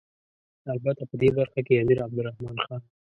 [0.73, 2.81] البته په دې برخه کې امیر عبدالرحمن خان.